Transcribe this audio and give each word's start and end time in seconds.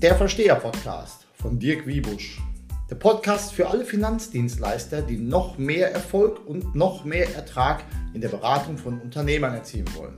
Der 0.00 0.14
Versteher-Podcast 0.14 1.26
von 1.42 1.58
Dirk 1.58 1.84
Wiebusch. 1.84 2.40
Der 2.88 2.94
Podcast 2.94 3.52
für 3.52 3.68
alle 3.68 3.84
Finanzdienstleister, 3.84 5.02
die 5.02 5.16
noch 5.16 5.58
mehr 5.58 5.92
Erfolg 5.92 6.46
und 6.46 6.76
noch 6.76 7.04
mehr 7.04 7.34
Ertrag 7.34 7.82
in 8.14 8.20
der 8.20 8.28
Beratung 8.28 8.78
von 8.78 9.00
Unternehmern 9.00 9.54
erzielen 9.54 9.92
wollen. 9.96 10.14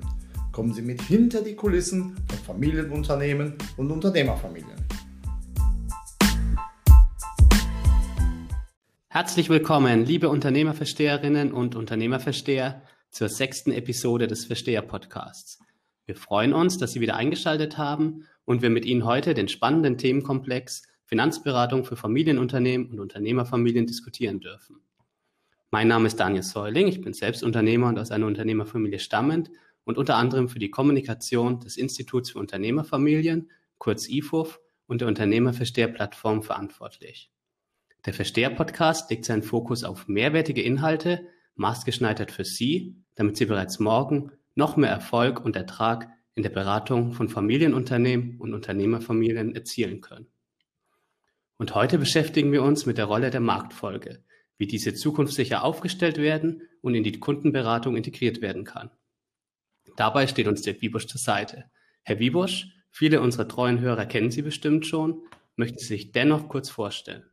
Kommen 0.53 0.75
Sie 0.75 0.83
mit 0.83 1.01
hinter 1.01 1.41
die 1.41 1.55
Kulissen 1.55 2.15
von 2.29 2.39
Familienunternehmen 2.57 3.55
und 3.79 3.91
Unternehmerfamilien. 3.91 4.85
Herzlich 9.09 9.49
willkommen, 9.49 10.05
liebe 10.05 10.29
Unternehmerversteherinnen 10.29 11.53
und 11.53 11.75
Unternehmerversteher, 11.75 12.83
zur 13.11 13.31
sechsten 13.31 13.73
Episode 13.73 14.27
des 14.27 14.45
Versteher-Podcasts. 14.45 15.59
Wir 16.11 16.17
freuen 16.17 16.53
uns, 16.53 16.77
dass 16.77 16.91
Sie 16.91 17.01
wieder 17.01 17.15
eingeschaltet 17.15 17.79
haben 17.79 18.27
und 18.45 18.63
wir 18.63 18.71
mit 18.71 18.85
Ihnen 18.85 19.05
heute 19.05 19.33
den 19.33 19.47
spannenden 19.47 19.97
Themenkomplex 19.97 20.83
Finanzberatung 21.05 21.85
für 21.85 21.95
Familienunternehmen 21.95 22.91
und 22.91 22.99
Unternehmerfamilien 22.99 23.87
diskutieren 23.87 24.41
dürfen. 24.41 24.81
Mein 25.71 25.87
Name 25.87 26.09
ist 26.09 26.19
Daniel 26.19 26.43
Säuling, 26.43 26.89
ich 26.89 27.01
bin 27.01 27.13
selbst 27.13 27.45
Unternehmer 27.45 27.87
und 27.87 27.97
aus 27.97 28.11
einer 28.11 28.27
Unternehmerfamilie 28.27 28.99
stammend 28.99 29.53
und 29.85 29.99
unter 29.99 30.17
anderem 30.17 30.49
für 30.49 30.59
die 30.59 30.73
Kommunikation 30.73 31.61
des 31.61 31.77
Instituts 31.77 32.31
für 32.31 32.41
Unternehmerfamilien, 32.41 33.49
kurz 33.79 34.09
IFUF, 34.09 34.59
und 34.89 35.03
der 35.03 35.07
Unternehmerversteher-Plattform 35.07 36.43
verantwortlich. 36.43 37.31
Der 38.05 38.15
Versteher-Podcast 38.15 39.11
legt 39.11 39.27
seinen 39.27 39.45
Fokus 39.45 39.85
auf 39.85 40.09
mehrwertige 40.09 40.63
Inhalte, 40.63 41.29
maßgeschneidert 41.55 42.33
für 42.33 42.45
Sie, 42.45 42.97
damit 43.15 43.37
Sie 43.37 43.47
bereits 43.47 43.79
morgen 43.79 44.33
noch 44.55 44.77
mehr 44.77 44.91
Erfolg 44.91 45.45
und 45.45 45.57
Ertrag 45.57 46.09
in 46.35 46.43
der 46.43 46.51
Beratung 46.51 47.13
von 47.13 47.29
Familienunternehmen 47.29 48.39
und 48.39 48.55
Unternehmerfamilien 48.55 49.55
erzielen 49.55 50.01
können. 50.01 50.27
Und 51.57 51.75
heute 51.75 51.99
beschäftigen 51.99 52.53
wir 52.53 52.63
uns 52.63 52.87
mit 52.87 52.99
der 52.99 53.05
Rolle 53.05 53.31
der 53.31 53.41
Marktfolge, 53.41 54.25
wie 54.57 54.67
diese 54.67 54.95
zukunftssicher 54.95 55.63
aufgestellt 55.63 56.19
werden 56.19 56.63
und 56.81 56.95
in 56.95 57.05
die 57.05 57.21
Kundenberatung 57.21 57.97
integriert 57.97 58.41
werden 58.41 58.65
kann. 58.65 58.91
Dabei 59.97 60.27
steht 60.27 60.49
uns 60.49 60.63
der 60.63 60.81
Wiebusch 60.81 61.07
zur 61.07 61.21
Seite. 61.21 61.71
Herr 62.03 62.19
Wiebusch, 62.19 62.69
viele 62.91 63.21
unserer 63.21 63.49
treuen 63.49 63.81
Hörer 63.81 64.07
kennen 64.07 64.31
Sie 64.31 64.43
bestimmt 64.43 64.87
schon, 64.87 65.23
möchten 65.57 65.79
Sie 65.79 65.87
sich 65.87 66.13
dennoch 66.13 66.49
kurz 66.49 66.71
vorstellen. 66.71 67.30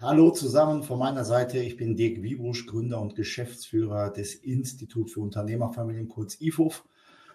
Hallo 0.00 0.32
zusammen 0.32 0.82
von 0.82 0.98
meiner 0.98 1.24
Seite. 1.24 1.58
Ich 1.60 1.76
bin 1.76 1.94
Dirk 1.94 2.20
Wiebusch, 2.20 2.66
Gründer 2.66 3.00
und 3.00 3.14
Geschäftsführer 3.14 4.10
des 4.10 4.34
Institut 4.34 5.12
für 5.12 5.20
Unternehmerfamilien, 5.20 6.08
kurz 6.08 6.40
IFUF. 6.40 6.84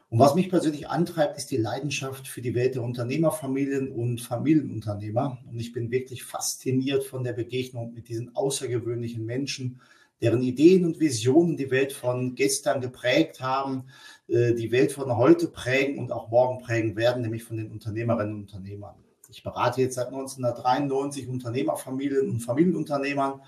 Und 0.09 0.19
was 0.19 0.35
mich 0.35 0.49
persönlich 0.49 0.89
antreibt, 0.89 1.37
ist 1.37 1.51
die 1.51 1.57
Leidenschaft 1.57 2.27
für 2.27 2.41
die 2.41 2.55
Welt 2.55 2.75
der 2.75 2.83
Unternehmerfamilien 2.83 3.93
und 3.93 4.19
Familienunternehmer. 4.19 5.39
Und 5.49 5.57
ich 5.57 5.71
bin 5.71 5.89
wirklich 5.89 6.25
fasziniert 6.25 7.05
von 7.05 7.23
der 7.23 7.33
Begegnung 7.33 7.93
mit 7.93 8.09
diesen 8.09 8.35
außergewöhnlichen 8.35 9.25
Menschen, 9.25 9.79
deren 10.21 10.41
Ideen 10.43 10.83
und 10.83 10.99
Visionen 10.99 11.55
die 11.55 11.71
Welt 11.71 11.93
von 11.93 12.35
gestern 12.35 12.81
geprägt 12.81 13.39
haben, 13.39 13.85
äh, 14.27 14.53
die 14.53 14.71
Welt 14.73 14.91
von 14.91 15.15
heute 15.15 15.47
prägen 15.47 15.97
und 15.97 16.11
auch 16.11 16.29
morgen 16.29 16.61
prägen 16.61 16.97
werden, 16.97 17.21
nämlich 17.21 17.45
von 17.45 17.55
den 17.55 17.71
Unternehmerinnen 17.71 18.35
und 18.35 18.41
Unternehmern. 18.41 18.95
Ich 19.29 19.43
berate 19.43 19.81
jetzt 19.81 19.95
seit 19.95 20.07
1993 20.07 21.27
Unternehmerfamilien 21.27 22.29
und 22.29 22.39
Familienunternehmern, 22.39 23.41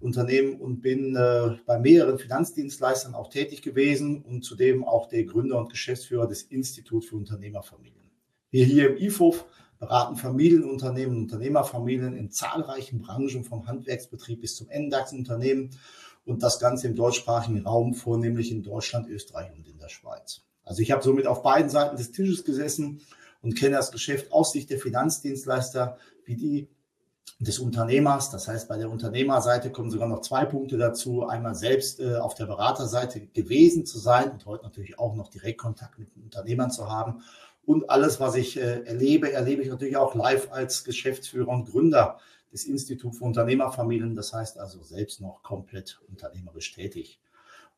Unternehmen 0.00 0.60
und 0.60 0.80
bin 0.80 1.16
äh, 1.16 1.56
bei 1.64 1.78
mehreren 1.78 2.18
Finanzdienstleistern 2.18 3.14
auch 3.14 3.28
tätig 3.28 3.62
gewesen 3.62 4.22
und 4.22 4.44
zudem 4.44 4.84
auch 4.84 5.08
der 5.08 5.24
Gründer 5.24 5.58
und 5.58 5.70
Geschäftsführer 5.70 6.26
des 6.26 6.42
Instituts 6.42 7.06
für 7.06 7.16
Unternehmerfamilien. 7.16 8.10
Wir 8.50 8.66
hier 8.66 8.90
im 8.90 8.96
IFOF 8.96 9.46
beraten 9.78 10.16
Familienunternehmen 10.16 11.16
und 11.16 11.22
Unternehmerfamilien 11.22 12.16
in 12.16 12.30
zahlreichen 12.30 13.00
Branchen 13.00 13.44
vom 13.44 13.66
Handwerksbetrieb 13.66 14.40
bis 14.40 14.56
zum 14.56 14.68
NDAX-Unternehmen 14.68 15.70
und 16.24 16.42
das 16.42 16.60
Ganze 16.60 16.88
im 16.88 16.94
deutschsprachigen 16.94 17.66
Raum, 17.66 17.94
vornehmlich 17.94 18.52
in 18.52 18.62
Deutschland, 18.62 19.08
Österreich 19.08 19.50
und 19.56 19.66
in 19.66 19.78
der 19.78 19.88
Schweiz. 19.88 20.42
Also 20.64 20.82
ich 20.82 20.92
habe 20.92 21.02
somit 21.02 21.26
auf 21.26 21.42
beiden 21.42 21.70
Seiten 21.70 21.96
des 21.96 22.12
Tisches 22.12 22.44
gesessen 22.44 23.00
und 23.42 23.54
kenne 23.54 23.76
das 23.76 23.90
Geschäft 23.90 24.32
aus 24.32 24.52
Sicht 24.52 24.70
der 24.70 24.78
Finanzdienstleister 24.78 25.98
wie 26.24 26.36
die 26.36 26.68
des 27.38 27.58
Unternehmers. 27.58 28.30
Das 28.30 28.48
heißt, 28.48 28.68
bei 28.68 28.78
der 28.78 28.90
Unternehmerseite 28.90 29.70
kommen 29.70 29.90
sogar 29.90 30.08
noch 30.08 30.20
zwei 30.20 30.44
Punkte 30.44 30.78
dazu. 30.78 31.26
Einmal 31.26 31.54
selbst 31.54 32.00
äh, 32.00 32.16
auf 32.16 32.34
der 32.34 32.46
Beraterseite 32.46 33.26
gewesen 33.26 33.84
zu 33.84 33.98
sein 33.98 34.30
und 34.30 34.46
heute 34.46 34.64
natürlich 34.64 34.98
auch 34.98 35.14
noch 35.14 35.28
Direktkontakt 35.28 35.98
mit 35.98 36.14
den 36.14 36.22
Unternehmern 36.22 36.70
zu 36.70 36.88
haben. 36.88 37.22
Und 37.64 37.90
alles, 37.90 38.20
was 38.20 38.34
ich 38.34 38.56
äh, 38.56 38.82
erlebe, 38.84 39.32
erlebe 39.32 39.62
ich 39.62 39.68
natürlich 39.68 39.96
auch 39.96 40.14
live 40.14 40.50
als 40.52 40.84
Geschäftsführer 40.84 41.48
und 41.48 41.70
Gründer 41.70 42.18
des 42.52 42.64
Instituts 42.64 43.18
für 43.18 43.24
Unternehmerfamilien. 43.24 44.14
Das 44.14 44.32
heißt 44.32 44.58
also 44.58 44.82
selbst 44.82 45.20
noch 45.20 45.42
komplett 45.42 46.00
unternehmerisch 46.08 46.72
tätig. 46.72 47.20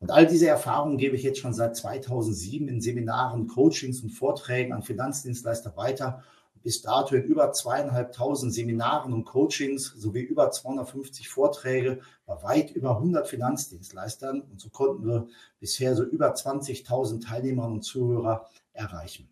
Und 0.05 0.11
all 0.11 0.27
diese 0.27 0.47
Erfahrungen 0.47 0.99
gebe 0.99 1.15
ich 1.15 1.23
jetzt 1.23 1.39
schon 1.39 1.55
seit 1.55 1.75
2007 1.75 2.67
in 2.67 2.79
Seminaren, 2.79 3.47
Coachings 3.47 4.03
und 4.03 4.11
Vorträgen 4.11 4.71
an 4.71 4.83
Finanzdienstleister 4.83 5.75
weiter. 5.77 6.23
Bis 6.61 6.83
dato 6.83 7.15
in 7.15 7.23
über 7.23 7.51
zweieinhalbtausend 7.51 8.53
Seminaren 8.53 9.13
und 9.13 9.25
Coachings 9.25 9.95
sowie 9.97 10.21
über 10.21 10.51
250 10.51 11.27
Vorträge 11.27 12.01
bei 12.27 12.35
weit 12.43 12.69
über 12.69 12.97
100 12.97 13.27
Finanzdienstleistern. 13.27 14.41
Und 14.41 14.61
so 14.61 14.69
konnten 14.69 15.07
wir 15.07 15.27
bisher 15.59 15.95
so 15.95 16.03
über 16.03 16.35
20.000 16.35 17.25
Teilnehmer 17.25 17.65
und 17.65 17.81
Zuhörer 17.81 18.47
erreichen. 18.73 19.27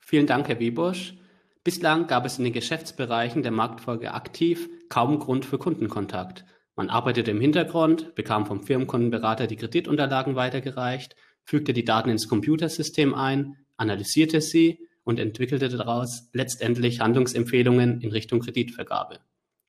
Vielen 0.00 0.26
Dank, 0.26 0.48
Herr 0.48 0.58
Wiebusch. 0.58 1.16
Bislang 1.62 2.08
gab 2.08 2.26
es 2.26 2.38
in 2.38 2.44
den 2.44 2.52
Geschäftsbereichen 2.52 3.44
der 3.44 3.52
Marktfolge 3.52 4.14
aktiv 4.14 4.68
kaum 4.88 5.20
Grund 5.20 5.44
für 5.44 5.58
Kundenkontakt. 5.58 6.44
Man 6.74 6.88
arbeitete 6.88 7.30
im 7.30 7.40
Hintergrund, 7.40 8.14
bekam 8.14 8.46
vom 8.46 8.62
Firmenkundenberater 8.62 9.46
die 9.46 9.56
Kreditunterlagen 9.56 10.36
weitergereicht, 10.36 11.16
fügte 11.44 11.72
die 11.72 11.84
Daten 11.84 12.08
ins 12.08 12.28
Computersystem 12.28 13.14
ein, 13.14 13.56
analysierte 13.76 14.40
sie 14.40 14.88
und 15.04 15.18
entwickelte 15.18 15.68
daraus 15.68 16.30
letztendlich 16.32 17.00
Handlungsempfehlungen 17.00 18.00
in 18.00 18.10
Richtung 18.10 18.40
Kreditvergabe. 18.40 19.20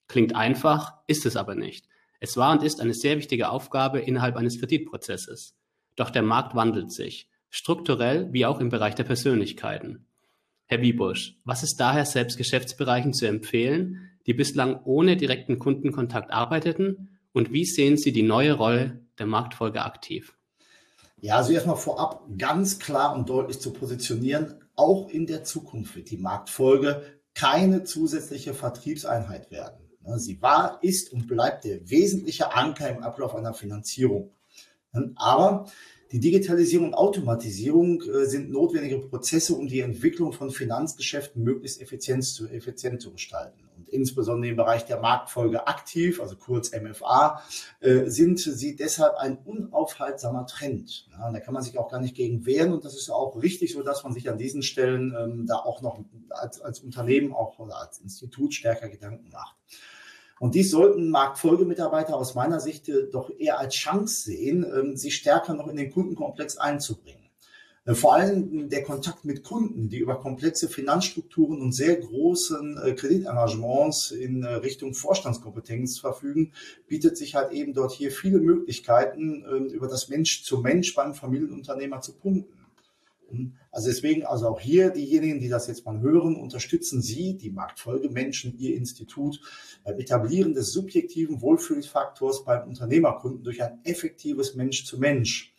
Klingt 0.08 0.34
einfach, 0.34 0.94
ist 1.06 1.26
es 1.26 1.36
aber 1.36 1.54
nicht. 1.54 1.86
Es 2.20 2.36
war 2.36 2.52
und 2.52 2.62
ist 2.62 2.80
eine 2.80 2.94
sehr 2.94 3.18
wichtige 3.18 3.50
Aufgabe 3.50 4.00
innerhalb 4.00 4.36
eines 4.36 4.58
Kreditprozesses. 4.58 5.56
Doch 5.96 6.10
der 6.10 6.22
Markt 6.22 6.54
wandelt 6.54 6.92
sich, 6.92 7.28
strukturell 7.50 8.32
wie 8.32 8.46
auch 8.46 8.60
im 8.60 8.68
Bereich 8.68 8.94
der 8.94 9.04
Persönlichkeiten. 9.04 10.06
Herr 10.66 10.80
Wiebusch, 10.80 11.36
was 11.44 11.62
ist 11.62 11.76
daher 11.76 12.06
selbst 12.06 12.38
Geschäftsbereichen 12.38 13.12
zu 13.12 13.26
empfehlen, 13.26 14.10
die 14.26 14.34
bislang 14.34 14.80
ohne 14.84 15.16
direkten 15.16 15.58
Kundenkontakt 15.58 16.30
arbeiteten? 16.30 17.18
Und 17.32 17.52
wie 17.52 17.64
sehen 17.64 17.96
Sie 17.96 18.12
die 18.12 18.22
neue 18.22 18.52
Rolle 18.52 19.00
der 19.18 19.26
Marktfolge 19.26 19.82
aktiv? 19.82 20.34
Ja, 21.20 21.36
also 21.36 21.52
erstmal 21.52 21.76
vorab 21.76 22.26
ganz 22.36 22.78
klar 22.78 23.14
und 23.14 23.28
deutlich 23.28 23.58
zu 23.58 23.72
positionieren, 23.72 24.54
auch 24.76 25.08
in 25.08 25.26
der 25.26 25.44
Zukunft 25.44 25.96
wird 25.96 26.10
die 26.10 26.18
Marktfolge 26.18 27.02
keine 27.34 27.84
zusätzliche 27.84 28.54
Vertriebseinheit 28.54 29.50
werden. 29.50 29.78
Sie 30.16 30.40
war, 30.42 30.78
ist 30.82 31.12
und 31.12 31.26
bleibt 31.26 31.64
der 31.64 31.88
wesentliche 31.88 32.54
Anker 32.54 32.90
im 32.90 33.02
Ablauf 33.02 33.34
einer 33.34 33.54
Finanzierung. 33.54 34.30
Aber 35.16 35.66
die 36.12 36.20
Digitalisierung 36.20 36.88
und 36.88 36.94
Automatisierung 36.94 38.02
äh, 38.02 38.26
sind 38.26 38.50
notwendige 38.50 38.98
Prozesse, 38.98 39.54
um 39.54 39.66
die 39.66 39.80
Entwicklung 39.80 40.32
von 40.32 40.50
Finanzgeschäften 40.50 41.42
möglichst 41.42 41.80
effizient 41.80 42.22
zu 42.24 43.10
gestalten. 43.10 43.63
Insbesondere 43.94 44.50
im 44.50 44.56
Bereich 44.56 44.84
der 44.84 45.00
Marktfolge 45.00 45.66
aktiv, 45.66 46.20
also 46.20 46.36
kurz 46.36 46.72
MFA, 46.72 47.40
äh, 47.80 48.06
sind 48.10 48.40
sie 48.40 48.74
deshalb 48.74 49.16
ein 49.16 49.38
unaufhaltsamer 49.38 50.46
Trend. 50.46 51.08
Ja, 51.12 51.30
da 51.30 51.40
kann 51.40 51.54
man 51.54 51.62
sich 51.62 51.78
auch 51.78 51.90
gar 51.90 52.00
nicht 52.00 52.16
gegen 52.16 52.44
wehren 52.44 52.72
und 52.72 52.84
das 52.84 52.94
ist 52.96 53.08
auch 53.08 53.40
richtig 53.40 53.72
so, 53.72 53.82
dass 53.82 54.02
man 54.02 54.12
sich 54.12 54.28
an 54.28 54.36
diesen 54.36 54.62
Stellen 54.62 55.14
ähm, 55.18 55.46
da 55.46 55.56
auch 55.56 55.80
noch 55.80 56.00
als, 56.30 56.60
als 56.60 56.80
Unternehmen 56.80 57.32
auch 57.32 57.58
oder 57.58 57.78
als 57.78 58.00
Institut 58.00 58.52
stärker 58.52 58.88
Gedanken 58.88 59.30
macht. 59.30 59.56
Und 60.40 60.54
dies 60.54 60.70
sollten 60.70 61.10
Marktfolgemitarbeiter 61.10 62.16
aus 62.16 62.34
meiner 62.34 62.60
Sicht 62.60 62.88
äh, 62.88 63.08
doch 63.10 63.30
eher 63.30 63.58
als 63.58 63.74
Chance 63.74 64.22
sehen, 64.22 64.64
ähm, 64.64 64.96
sich 64.96 65.16
stärker 65.16 65.54
noch 65.54 65.68
in 65.68 65.76
den 65.76 65.90
Kundenkomplex 65.90 66.56
einzubringen. 66.56 67.23
Äh, 67.86 67.94
vor 67.94 68.14
allem 68.14 68.68
der 68.68 68.82
Kontakt 68.82 69.24
mit 69.24 69.42
Kunden, 69.42 69.88
die 69.88 69.98
über 69.98 70.20
komplexe 70.20 70.68
Finanzstrukturen 70.68 71.60
und 71.60 71.72
sehr 71.72 71.96
großen 71.96 72.78
äh, 72.78 72.92
Kreditengagements 72.92 74.10
in 74.10 74.44
Richtung 74.44 74.94
Vorstandskompetenz 74.94 75.98
verfügen, 75.98 76.52
bietet 76.86 77.16
sich 77.16 77.34
halt 77.34 77.52
eben 77.52 77.74
dort 77.74 77.92
hier 77.92 78.10
viele 78.10 78.38
Möglichkeiten, 78.38 79.44
ähm, 79.50 79.66
über 79.66 79.88
das 79.88 80.08
Mensch 80.08 80.44
zu 80.44 80.58
Mensch 80.58 80.94
beim 80.94 81.14
Familienunternehmer 81.14 82.00
zu 82.00 82.14
punkten. 82.14 82.64
Also 83.72 83.88
deswegen, 83.88 84.24
also 84.24 84.48
auch 84.48 84.60
hier 84.60 84.90
diejenigen, 84.90 85.40
die 85.40 85.48
das 85.48 85.66
jetzt 85.66 85.84
mal 85.84 86.00
hören, 86.00 86.36
unterstützen 86.36 87.02
Sie, 87.02 87.36
die 87.36 87.50
Marktfolgemenschen, 87.50 88.56
Ihr 88.58 88.76
Institut 88.76 89.40
beim 89.82 89.98
Etablieren 89.98 90.54
des 90.54 90.72
subjektiven 90.72 91.40
Wohlfühlfaktors 91.40 92.44
beim 92.44 92.68
Unternehmerkunden 92.68 93.42
durch 93.42 93.62
ein 93.62 93.80
effektives 93.84 94.54
Mensch 94.54 94.84
zu 94.84 94.98
Mensch. 94.98 95.53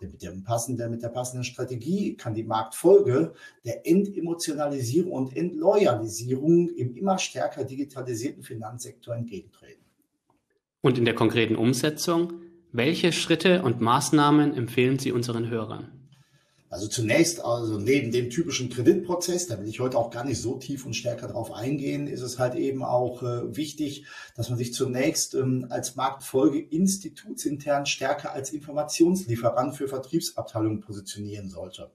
Mit, 0.00 0.22
dem 0.22 0.44
passenden, 0.44 0.90
mit 0.90 1.02
der 1.02 1.08
passenden 1.08 1.44
Strategie 1.44 2.14
kann 2.16 2.32
die 2.32 2.42
Marktfolge 2.42 3.34
der 3.64 3.86
Entemotionalisierung 3.86 5.12
und 5.12 5.36
Entloyalisierung 5.36 6.70
im 6.70 6.96
immer 6.96 7.18
stärker 7.18 7.64
digitalisierten 7.64 8.42
Finanzsektor 8.42 9.14
entgegentreten. 9.14 9.84
Und 10.80 10.96
in 10.96 11.04
der 11.04 11.14
konkreten 11.14 11.56
Umsetzung, 11.56 12.32
welche 12.72 13.12
Schritte 13.12 13.62
und 13.62 13.80
Maßnahmen 13.80 14.54
empfehlen 14.54 14.98
Sie 14.98 15.12
unseren 15.12 15.50
Hörern? 15.50 15.99
Also 16.70 16.86
zunächst, 16.86 17.44
also 17.44 17.80
neben 17.80 18.12
dem 18.12 18.30
typischen 18.30 18.70
Kreditprozess, 18.70 19.48
da 19.48 19.58
will 19.58 19.66
ich 19.66 19.80
heute 19.80 19.98
auch 19.98 20.10
gar 20.10 20.24
nicht 20.24 20.40
so 20.40 20.54
tief 20.56 20.86
und 20.86 20.94
stärker 20.94 21.26
drauf 21.26 21.50
eingehen, 21.50 22.06
ist 22.06 22.22
es 22.22 22.38
halt 22.38 22.54
eben 22.54 22.84
auch 22.84 23.24
äh, 23.24 23.56
wichtig, 23.56 24.06
dass 24.36 24.50
man 24.50 24.58
sich 24.58 24.72
zunächst 24.72 25.34
ähm, 25.34 25.66
als 25.68 25.96
Marktfolge 25.96 26.60
institutsintern 26.60 27.86
stärker 27.86 28.32
als 28.32 28.52
Informationslieferant 28.52 29.74
für 29.74 29.88
Vertriebsabteilungen 29.88 30.80
positionieren 30.80 31.50
sollte. 31.50 31.90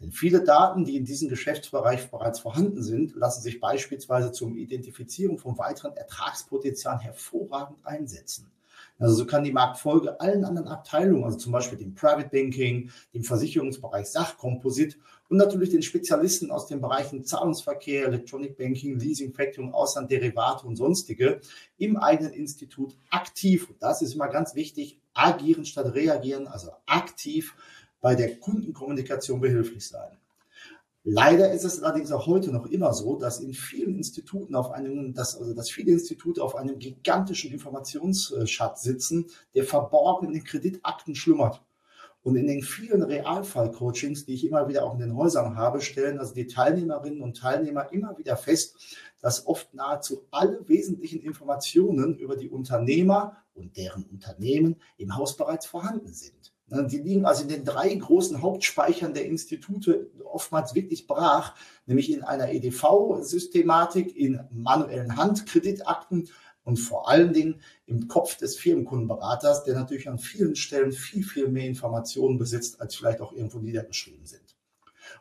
Denn 0.00 0.10
viele 0.10 0.42
Daten, 0.42 0.84
die 0.84 0.96
in 0.96 1.04
diesem 1.04 1.28
Geschäftsbereich 1.28 2.10
bereits 2.10 2.40
vorhanden 2.40 2.82
sind, 2.82 3.14
lassen 3.14 3.42
sich 3.42 3.60
beispielsweise 3.60 4.32
zum 4.32 4.56
Identifizieren 4.56 5.38
von 5.38 5.56
weiteren 5.56 5.96
Ertragspotenzialen 5.96 6.98
hervorragend 6.98 7.78
einsetzen. 7.86 8.50
Also 8.98 9.14
so 9.14 9.26
kann 9.26 9.44
die 9.44 9.52
Marktfolge 9.52 10.20
allen 10.20 10.44
anderen 10.44 10.68
Abteilungen, 10.68 11.24
also 11.24 11.36
zum 11.36 11.52
Beispiel 11.52 11.78
dem 11.78 11.94
Private 11.94 12.30
Banking, 12.30 12.90
dem 13.12 13.24
Versicherungsbereich 13.24 14.06
Sachkomposit 14.06 14.98
und 15.28 15.36
natürlich 15.36 15.70
den 15.70 15.82
Spezialisten 15.82 16.50
aus 16.50 16.66
den 16.66 16.80
Bereichen 16.80 17.24
Zahlungsverkehr, 17.24 18.06
Electronic 18.06 18.56
Banking, 18.56 18.98
Leasing, 18.98 19.34
Factoring, 19.34 19.72
Ausland, 19.72 20.10
Derivate 20.10 20.66
und 20.66 20.76
sonstige 20.76 21.40
im 21.78 21.96
eigenen 21.96 22.32
Institut 22.32 22.96
aktiv, 23.10 23.68
und 23.68 23.82
das 23.82 24.02
ist 24.02 24.14
immer 24.14 24.28
ganz 24.28 24.54
wichtig, 24.54 24.98
agieren 25.12 25.64
statt 25.64 25.94
reagieren, 25.94 26.46
also 26.46 26.70
aktiv 26.86 27.54
bei 28.00 28.14
der 28.14 28.36
Kundenkommunikation 28.36 29.40
behilflich 29.40 29.86
sein. 29.88 30.16
Leider 31.08 31.52
ist 31.52 31.62
es 31.62 31.84
allerdings 31.84 32.10
auch 32.10 32.26
heute 32.26 32.50
noch 32.50 32.66
immer 32.66 32.92
so, 32.92 33.14
dass 33.14 33.38
in 33.38 33.54
vielen 33.54 33.94
Instituten 33.94 34.56
auf 34.56 34.72
einem, 34.72 35.14
dass, 35.14 35.38
also 35.38 35.54
dass 35.54 35.70
viele 35.70 35.92
Institute 35.92 36.42
auf 36.42 36.56
einem 36.56 36.80
gigantischen 36.80 37.52
Informationsschatz 37.52 38.82
sitzen, 38.82 39.26
der 39.54 39.62
verborgen 39.62 40.26
in 40.26 40.32
den 40.32 40.42
Kreditakten 40.42 41.14
schlummert. 41.14 41.62
Und 42.24 42.34
in 42.34 42.48
den 42.48 42.60
vielen 42.60 43.04
Realfall-Coachings, 43.04 44.24
die 44.24 44.34
ich 44.34 44.44
immer 44.44 44.66
wieder 44.66 44.82
auch 44.82 44.94
in 44.94 44.98
den 44.98 45.14
Häusern 45.14 45.54
habe, 45.54 45.80
stellen 45.80 46.18
also 46.18 46.34
die 46.34 46.48
Teilnehmerinnen 46.48 47.22
und 47.22 47.36
Teilnehmer 47.36 47.92
immer 47.92 48.18
wieder 48.18 48.36
fest, 48.36 48.74
dass 49.20 49.46
oft 49.46 49.72
nahezu 49.74 50.26
alle 50.32 50.68
wesentlichen 50.68 51.20
Informationen 51.20 52.18
über 52.18 52.34
die 52.36 52.48
Unternehmer 52.48 53.36
und 53.54 53.76
deren 53.76 54.06
Unternehmen 54.06 54.82
im 54.96 55.14
Haus 55.14 55.36
bereits 55.36 55.66
vorhanden 55.66 56.12
sind. 56.12 56.55
Ne, 56.68 56.84
die 56.84 56.98
liegen 56.98 57.24
also 57.26 57.42
in 57.42 57.48
den 57.48 57.64
drei 57.64 57.94
großen 57.94 58.42
Hauptspeichern 58.42 59.14
der 59.14 59.26
Institute 59.26 60.10
oftmals 60.24 60.74
wirklich 60.74 61.06
brach, 61.06 61.54
nämlich 61.86 62.10
in 62.10 62.24
einer 62.24 62.50
EDV-Systematik, 62.50 64.16
in 64.16 64.40
manuellen 64.50 65.16
Handkreditakten 65.16 66.28
und 66.64 66.78
vor 66.78 67.08
allen 67.08 67.32
Dingen 67.32 67.60
im 67.86 68.08
Kopf 68.08 68.36
des 68.36 68.56
Firmenkundenberaters, 68.56 69.62
der 69.62 69.76
natürlich 69.76 70.08
an 70.08 70.18
vielen 70.18 70.56
Stellen 70.56 70.90
viel, 70.90 71.22
viel 71.22 71.46
mehr 71.48 71.66
Informationen 71.66 72.36
besitzt, 72.36 72.80
als 72.80 72.96
vielleicht 72.96 73.20
auch 73.20 73.32
irgendwo 73.32 73.60
niedergeschrieben 73.60 74.26
sind. 74.26 74.56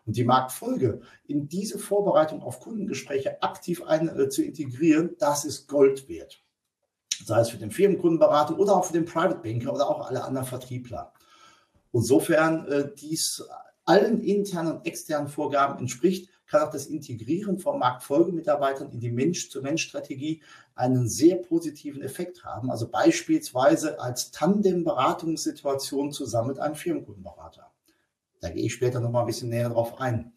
Und 0.08 0.18
die 0.18 0.24
Marktfolge 0.24 1.02
in 1.28 1.48
diese 1.48 1.78
Vorbereitung 1.78 2.42
auf 2.42 2.60
Kundengespräche 2.60 3.44
aktiv 3.44 3.84
ein, 3.84 4.10
äh, 4.10 4.30
zu 4.30 4.44
integrieren, 4.44 5.16
das 5.20 5.46
ist 5.46 5.68
Gold 5.68 6.10
wert. 6.10 6.44
Sei 7.24 7.40
es 7.40 7.50
für 7.50 7.58
den 7.58 7.70
Firmenkundenberater 7.70 8.58
oder 8.58 8.76
auch 8.76 8.86
für 8.86 8.94
den 8.94 9.06
Private 9.06 9.40
Banker 9.44 9.72
oder 9.72 9.88
auch 9.88 10.08
alle 10.08 10.24
anderen 10.24 10.48
Vertriebler. 10.48 11.14
Insofern 11.96 12.68
äh, 12.68 12.90
dies 12.94 13.42
allen 13.86 14.22
internen 14.22 14.74
und 14.74 14.86
externen 14.86 15.30
Vorgaben 15.30 15.80
entspricht, 15.80 16.30
kann 16.46 16.64
auch 16.64 16.70
das 16.70 16.88
Integrieren 16.88 17.58
von 17.58 17.80
Marktfolgemitarbeitern 17.80 18.92
in 18.92 19.00
die 19.00 19.12
Mensch-zu-Mensch-Strategie 19.12 20.44
einen 20.76 21.08
sehr 21.08 21.38
positiven 21.38 22.02
Effekt 22.02 22.44
haben. 22.44 22.70
Also 22.70 22.90
beispielsweise 22.90 24.02
als 24.02 24.32
Tandem-Beratungssituation 24.32 26.12
zusammen 26.12 26.50
mit 26.50 26.60
einem 26.60 26.76
Firmenkundenberater. 26.76 27.72
Da 28.42 28.50
gehe 28.50 28.66
ich 28.66 28.74
später 28.74 29.00
noch 29.00 29.10
mal 29.10 29.22
ein 29.22 29.28
bisschen 29.28 29.50
näher 29.50 29.70
drauf 29.70 30.02
ein. 30.02 30.34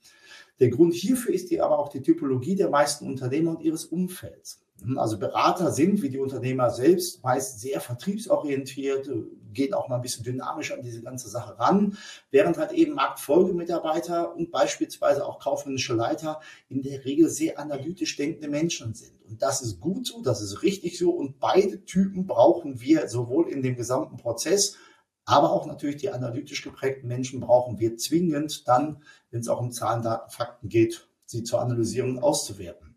Der 0.61 0.69
Grund 0.69 0.95
hierfür 0.95 1.35
ist 1.35 1.51
die 1.51 1.61
aber 1.61 1.81
auch 1.81 1.89
die 1.89 2.03
Typologie 2.03 2.55
der 2.55 2.71
meisten 2.71 3.05
Unternehmer 3.05 3.51
und 3.51 3.63
ihres 3.63 3.85
Umfelds. 3.85 4.61
Also 4.97 5.19
Berater 5.19 5.73
sind 5.73 6.03
wie 6.03 6.09
die 6.09 6.19
Unternehmer 6.19 6.71
selbst 6.71 7.25
meist 7.25 7.59
sehr 7.59 7.81
vertriebsorientiert, 7.81 9.11
gehen 9.53 9.75
auch 9.75 9.89
mal 9.89 9.97
ein 9.97 10.03
bisschen 10.03 10.25
dynamisch 10.25 10.73
an 10.73 10.83
diese 10.83 11.03
ganze 11.03 11.29
Sache 11.29 11.59
ran, 11.59 11.97
während 12.31 12.59
halt 12.59 12.73
eben 12.73 12.95
Marktfolgemitarbeiter 12.95 14.35
und 14.35 14.51
beispielsweise 14.51 15.25
auch 15.25 15.39
kaufmännische 15.39 15.95
Leiter 15.95 16.41
in 16.69 16.83
der 16.83 17.05
Regel 17.05 17.29
sehr 17.29 17.59
analytisch 17.59 18.17
denkende 18.17 18.49
Menschen 18.49 18.95
sind. 18.95 19.13
Und 19.29 19.43
das 19.43 19.63
ist 19.63 19.81
gut 19.81 20.07
so, 20.07 20.23
das 20.23 20.41
ist 20.43 20.63
richtig 20.63 20.99
so 20.99 21.11
und 21.11 21.39
beide 21.39 21.85
Typen 21.85 22.27
brauchen 22.27 22.81
wir 22.81 23.09
sowohl 23.09 23.49
in 23.49 23.63
dem 23.63 23.77
gesamten 23.77 24.17
Prozess, 24.17 24.77
aber 25.25 25.53
auch 25.53 25.67
natürlich 25.67 25.97
die 25.97 26.11
analytisch 26.11 26.63
geprägten 26.63 27.07
Menschen 27.07 27.41
brauchen 27.41 27.79
wir 27.79 27.99
zwingend 27.99 28.67
dann, 28.67 29.03
wenn 29.31 29.41
es 29.41 29.49
auch 29.49 29.61
um 29.61 29.73
Zahlen, 29.73 30.03
Daten, 30.03 30.31
Fakten 30.31 30.69
geht, 30.71 31.07
sie 31.27 31.43
zur 31.43 31.61
Analysierung 31.61 32.17
und 32.17 32.23
auszuwerten. 32.23 32.88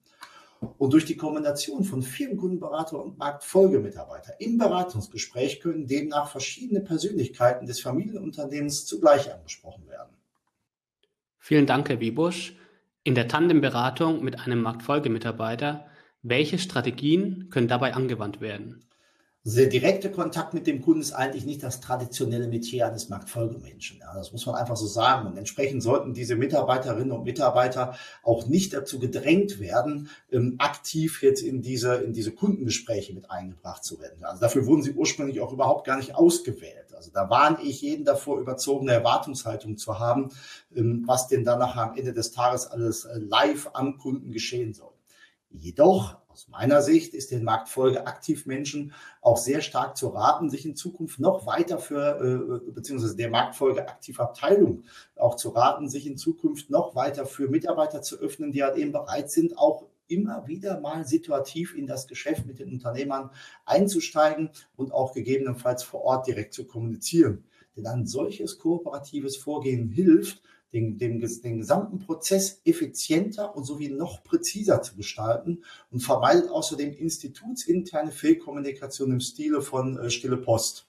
Und 0.78 0.94
durch 0.94 1.06
die 1.06 1.18
Kombination 1.18 1.84
von 1.84 2.04
Firmenkundenberater 2.04 3.04
und 3.04 3.18
Marktfolgemitarbeiter 3.18 4.40
im 4.40 4.60
Beratungsgespräch 4.60 5.60
können 5.60 5.88
demnach 5.88 6.30
verschiedene 6.30 6.82
Persönlichkeiten 6.82 7.66
des 7.66 7.80
Familienunternehmens 7.80 8.86
zugleich 8.86 9.34
angesprochen 9.34 9.88
werden. 9.88 10.16
Vielen 11.40 11.66
Dank, 11.66 11.90
Herr 11.90 12.00
Wiebusch. 12.00 12.56
In 13.04 13.16
der 13.16 13.28
Tandemberatung 13.28 14.24
mit 14.24 14.40
einem 14.40 14.62
Marktfolgemitarbeiter, 14.62 15.88
welche 16.22 16.60
Strategien 16.60 17.50
können 17.50 17.68
dabei 17.68 17.96
angewandt 17.96 18.42
werden? 18.42 18.86
Der 19.44 19.66
direkte 19.66 20.12
Kontakt 20.12 20.54
mit 20.54 20.68
dem 20.68 20.82
Kunden 20.82 21.02
ist 21.02 21.14
eigentlich 21.14 21.46
nicht 21.46 21.64
das 21.64 21.82
traditionelle 21.82 22.48
Metier 22.48 22.86
eines 22.86 23.10
Marktfolgemenschen. 23.10 23.98
Ja, 24.00 24.14
das 24.14 24.32
muss 24.32 24.46
man 24.46 24.54
einfach 24.54 24.78
so 24.78 24.86
sagen. 24.86 25.28
Und 25.28 25.36
entsprechend 25.36 25.82
sollten 25.82 26.14
diese 26.14 26.36
Mitarbeiterinnen 26.36 27.12
und 27.12 27.24
Mitarbeiter 27.24 27.96
auch 28.22 28.46
nicht 28.46 28.72
dazu 28.72 29.00
gedrängt 29.00 29.60
werden, 29.60 30.10
ähm, 30.32 30.58
aktiv 30.60 31.24
jetzt 31.24 31.42
in 31.42 31.64
diese, 31.64 31.96
in 31.96 32.14
diese 32.14 32.34
Kundengespräche 32.34 33.16
mit 33.16 33.32
eingebracht 33.32 33.84
zu 33.84 34.00
werden. 34.00 34.24
Also 34.24 34.42
dafür 34.42 34.68
wurden 34.68 34.84
sie 34.84 34.94
ursprünglich 34.94 35.42
auch 35.42 35.54
überhaupt 35.54 35.88
gar 35.88 35.98
nicht 35.98 36.14
ausgewählt. 36.14 36.94
Also 36.96 37.10
da 37.12 37.32
warne 37.32 37.64
ich 37.64 37.82
jeden 37.82 38.06
davor, 38.06 38.40
überzogene 38.40 38.92
Erwartungshaltung 38.92 39.76
zu 39.76 39.98
haben, 39.98 40.30
ähm, 40.76 41.04
was 41.08 41.30
denn 41.30 41.44
danach 41.44 41.76
am 41.78 41.98
Ende 41.98 42.14
des 42.14 42.32
Tages 42.32 42.68
alles 42.68 43.06
äh, 43.06 43.18
live 43.18 43.72
am 43.74 43.98
Kunden 43.98 44.32
geschehen 44.32 44.76
soll. 44.76 44.94
Jedoch 45.50 46.21
aus 46.32 46.48
meiner 46.48 46.82
Sicht 46.82 47.14
ist 47.14 47.32
den 47.32 47.44
Marktfolge-Aktivmenschen 47.44 48.94
auch 49.22 49.38
sehr 49.38 49.62
stark 49.62 49.98
zu 49.98 50.08
raten, 50.10 50.50
sich 50.50 50.66
in 50.66 50.76
Zukunft 50.76 51.20
noch 51.20 51.46
weiter 51.46 51.78
für, 51.78 52.62
äh, 52.66 52.72
beziehungsweise 52.72 53.16
der 53.16 53.30
Marktfolge-Aktivabteilung 53.30 54.84
auch 55.16 55.36
zu 55.36 55.50
raten, 55.50 55.90
sich 55.90 56.08
in 56.08 56.18
Zukunft 56.18 56.70
noch 56.70 56.96
weiter 56.96 57.26
für 57.26 57.50
Mitarbeiter 57.50 58.02
zu 58.02 58.18
öffnen, 58.18 58.52
die 58.52 58.64
halt 58.64 58.78
eben 58.78 58.94
bereit 58.94 59.30
sind, 59.30 59.58
auch 59.58 59.86
immer 60.08 60.48
wieder 60.48 60.80
mal 60.80 61.06
situativ 61.06 61.76
in 61.76 61.88
das 61.88 62.08
Geschäft 62.08 62.46
mit 62.46 62.60
den 62.60 62.72
Unternehmern 62.72 63.30
einzusteigen 63.66 64.50
und 64.76 64.94
auch 64.94 65.14
gegebenenfalls 65.14 65.84
vor 65.84 66.02
Ort 66.02 66.28
direkt 66.28 66.54
zu 66.54 66.66
kommunizieren. 66.66 67.46
Denn 67.76 67.88
ein 67.88 68.06
solches 68.06 68.60
kooperatives 68.60 69.38
Vorgehen 69.38 69.90
hilft, 69.90 70.42
den, 70.74 70.98
den, 70.98 71.20
den 71.20 71.58
gesamten 71.58 72.00
Prozess 72.00 72.62
effizienter 72.64 73.56
und 73.56 73.66
sowie 73.66 73.90
noch 73.90 74.24
präziser 74.24 74.82
zu 74.82 74.96
gestalten 74.96 75.64
und 75.92 76.00
vermeidet 76.00 76.50
außerdem 76.50 76.94
institutsinterne 76.94 78.12
Fehlkommunikation 78.12 79.12
im 79.12 79.20
Stile 79.20 79.62
von 79.62 79.98
äh, 79.98 80.10
Stille 80.10 80.38
Post. 80.38 80.88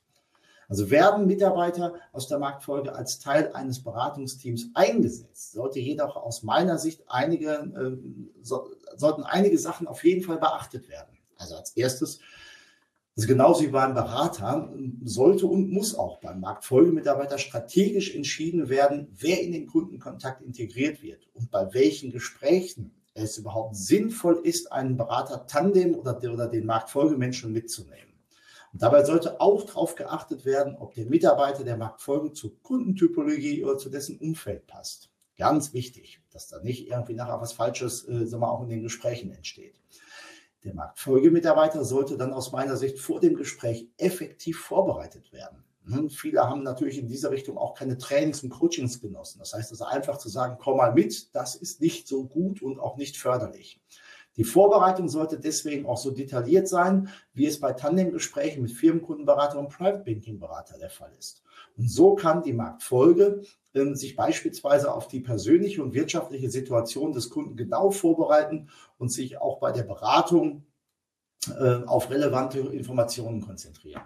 Also 0.69 0.91
werden 0.91 1.27
Mitarbeiter 1.27 1.95
aus 2.13 2.29
der 2.29 2.39
Marktfolge 2.39 2.95
als 2.95 3.19
Teil 3.19 3.53
eines 3.53 3.83
Beratungsteams 3.83 4.71
eingesetzt, 4.75 5.53
sollte 5.53 5.81
jedoch 5.81 6.17
aus 6.17 6.43
meiner 6.45 6.79
Sicht 6.79 7.03
einige, 7.09 7.51
äh, 7.51 8.43
so, 8.43 8.71
sollten 8.97 9.25
einige 9.25 9.59
Sachen 9.59 9.87
auf 9.87 10.05
jeden 10.05 10.23
Fall 10.23 10.39
beachtet 10.39 10.89
werden. 10.89 11.19
Also 11.37 11.57
als 11.57 11.77
erstes 11.77 12.21
ist 13.15 13.29
genauso 13.29 13.63
wie 13.63 13.69
beim 13.69 13.95
Berater, 13.95 14.73
sollte 15.05 15.47
und 15.47 15.71
muss 15.71 15.95
auch 15.95 16.19
beim 16.21 16.41
Marktfolgemitarbeiter 16.41 17.39
strategisch 17.39 18.15
entschieden 18.15 18.69
werden, 18.69 19.09
wer 19.13 19.43
in 19.43 19.53
den 19.53 19.67
Kundenkontakt 19.67 20.41
integriert 20.43 21.03
wird 21.03 21.29
und 21.35 21.51
bei 21.51 21.75
welchen 21.75 22.11
Gesprächen 22.11 22.95
es 23.15 23.37
überhaupt 23.37 23.77
sinnvoll 23.77 24.41
ist, 24.45 24.73
einen 24.73 24.97
Berater 24.97 25.47
Tandem 25.47 25.95
oder, 25.95 26.17
oder 26.33 26.49
den 26.49 26.65
Marktfolgemenschen 26.65 27.53
mitzunehmen. 27.53 28.13
Und 28.73 28.81
dabei 28.81 29.05
sollte 29.05 29.41
auch 29.41 29.67
darauf 29.67 29.95
geachtet 29.95 30.47
werden, 30.47 30.77
ob 30.77 30.95
der 30.95 31.05
Mitarbeiter 31.05 31.63
der 31.63 31.77
Marktfolge 31.77 32.33
zur 32.33 32.63
Kundentypologie 32.63 33.63
oder 33.63 33.77
zu 33.77 33.91
dessen 33.91 34.19
Umfeld 34.19 34.67
passt. 34.67 35.11
Ganz 35.37 35.75
wichtig, 35.75 36.23
dass 36.31 36.49
da 36.49 36.63
nicht 36.63 36.89
irgendwie 36.89 37.15
nachher 37.15 37.41
was 37.41 37.53
Falsches 37.53 38.09
äh, 38.09 38.27
sagen 38.27 38.43
wir, 38.43 38.51
auch 38.51 38.63
in 38.63 38.71
den 38.71 38.83
Gesprächen 38.83 39.33
entsteht. 39.33 39.75
Der 40.65 40.75
Marktfolgemitarbeiter 40.75 41.85
sollte 41.85 42.17
dann 42.17 42.33
aus 42.33 42.53
meiner 42.53 42.77
Sicht 42.77 42.99
vor 42.99 43.21
dem 43.21 43.35
Gespräch 43.35 43.89
effektiv 43.99 44.61
vorbereitet 44.61 45.33
werden. 45.33 45.65
Hm, 45.87 46.11
viele 46.11 46.49
haben 46.49 46.63
natürlich 46.63 46.99
in 46.99 47.09
dieser 47.09 47.33
Richtung 47.33 47.59
auch 47.59 47.75
keine 47.75 47.99
Trainings 47.99 48.45
und 48.45 48.51
Coachings 48.51 49.01
genossen. 49.01 49.41
Das 49.41 49.53
heißt 49.53 49.73
also 49.73 49.85
einfach 49.85 50.19
zu 50.19 50.29
sagen, 50.29 50.57
komm 50.61 50.77
mal 50.77 50.95
mit, 50.95 51.35
das 51.35 51.57
ist 51.57 51.81
nicht 51.81 52.07
so 52.07 52.25
gut 52.25 52.63
und 52.63 52.79
auch 52.79 52.97
nicht 52.97 53.17
förderlich. 53.17 53.81
Die 54.37 54.45
Vorbereitung 54.45 55.09
sollte 55.09 55.39
deswegen 55.39 55.85
auch 55.85 55.99
so 55.99 56.11
detailliert 56.11 56.67
sein, 56.67 57.09
wie 57.35 57.47
es 57.47 57.61
bei 57.61 57.73
Tandemgesprächen 57.73 58.63
mit 58.63 58.73
Firmenkundenberater 58.73 59.59
und 59.59 59.69
Private 59.69 60.05
Banking 60.05 60.39
Berater 60.39 60.79
der 60.79 60.89
Fall 60.89 61.13
ist. 61.19 61.43
Und 61.77 61.91
so 61.91 62.15
kann 62.15 62.43
die 62.43 62.55
Marktfolge 62.55 63.43
sich 63.75 64.17
beispielsweise 64.17 64.93
auf 64.93 65.09
die 65.09 65.21
persönliche 65.21 65.83
und 65.83 65.95
wirtschaftliche 65.95 66.51
Situation 66.51 67.13
des 67.13 67.31
Kunden 67.31 67.57
genau 67.57 67.91
vorbereiten 67.91 68.69
und 68.99 69.11
sich 69.11 69.39
auch 69.39 69.61
bei 69.61 69.73
der 69.73 69.85
Beratung 69.85 70.65
äh, 71.49 71.83
auf 71.87 72.11
relevante 72.11 72.61
Informationen 72.61 73.41
konzentrieren. 73.41 74.03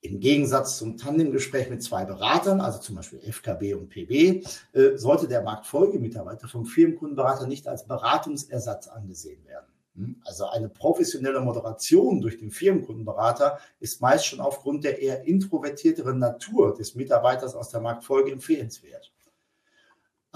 Im 0.00 0.20
Gegensatz 0.20 0.78
zum 0.78 0.96
Tandemgespräch 0.96 1.70
mit 1.70 1.82
zwei 1.82 2.04
Beratern, 2.04 2.60
also 2.60 2.78
zum 2.78 2.96
Beispiel 2.96 3.20
FKB 3.20 3.74
und 3.74 3.88
PB, 3.88 4.44
äh, 4.72 4.96
sollte 4.96 5.26
der 5.26 5.42
Marktfolgemitarbeiter 5.42 6.46
vom 6.48 6.66
Firmenkundenberater 6.66 7.46
nicht 7.46 7.66
als 7.66 7.86
Beratungsersatz 7.86 8.88
angesehen 8.88 9.44
werden. 9.46 9.66
Hm? 9.96 10.20
Also 10.24 10.46
eine 10.46 10.68
professionelle 10.68 11.40
Moderation 11.40 12.20
durch 12.20 12.36
den 12.38 12.50
Firmenkundenberater 12.50 13.58
ist 13.80 14.00
meist 14.00 14.26
schon 14.26 14.40
aufgrund 14.40 14.84
der 14.84 15.00
eher 15.00 15.24
introvertierteren 15.24 16.18
Natur 16.18 16.74
des 16.74 16.94
Mitarbeiters 16.94 17.54
aus 17.54 17.70
der 17.70 17.80
Marktfolge 17.80 18.30
empfehlenswert. 18.32 19.12